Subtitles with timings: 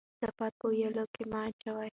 [0.15, 1.89] کثافات په ویاله کې مه اچوئ.